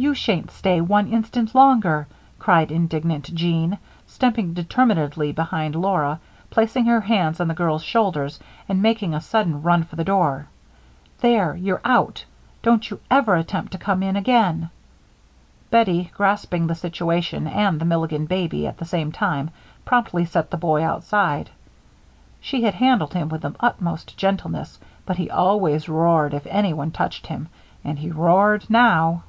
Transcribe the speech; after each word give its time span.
"You 0.00 0.14
shan't 0.14 0.52
stay 0.52 0.80
one 0.80 1.08
instant 1.08 1.56
longer!" 1.56 2.06
cried 2.38 2.70
indignant 2.70 3.34
Jean, 3.34 3.78
stepping 4.06 4.54
determinedly 4.54 5.32
behind 5.32 5.74
Laura, 5.74 6.20
placing 6.50 6.84
her 6.84 7.00
hands 7.00 7.40
on 7.40 7.48
the 7.48 7.54
girl's 7.54 7.82
shoulders, 7.82 8.38
and 8.68 8.80
making 8.80 9.12
a 9.12 9.20
sudden 9.20 9.60
run 9.60 9.82
for 9.82 9.96
the 9.96 10.04
door. 10.04 10.46
"There! 11.20 11.56
You're 11.56 11.80
out. 11.84 12.24
Don't 12.62 12.88
you 12.88 13.00
ever 13.10 13.34
attempt 13.34 13.72
to 13.72 13.78
come 13.78 14.04
in 14.04 14.14
again." 14.14 14.70
Bettie, 15.68 16.12
grasping 16.14 16.68
the 16.68 16.76
situation 16.76 17.48
and 17.48 17.80
the 17.80 17.84
Milligan 17.84 18.24
baby 18.26 18.68
at 18.68 18.78
the 18.78 18.84
same 18.84 19.10
time, 19.10 19.50
promptly 19.84 20.24
set 20.26 20.52
the 20.52 20.56
boy 20.56 20.80
outside. 20.80 21.50
She 22.40 22.62
had 22.62 22.74
handled 22.74 23.14
him 23.14 23.30
with 23.30 23.40
the 23.42 23.56
utmost 23.58 24.16
gentleness, 24.16 24.78
but 25.04 25.16
he 25.16 25.28
always 25.28 25.88
roared 25.88 26.34
if 26.34 26.46
anyone 26.46 26.92
touched 26.92 27.26
him, 27.26 27.48
and 27.84 27.98
he 27.98 28.12
roared 28.12 28.70
now. 28.70 29.24